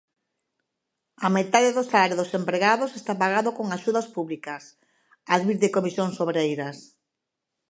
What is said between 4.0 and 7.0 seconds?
públicas", advirte Comisións Obreiras.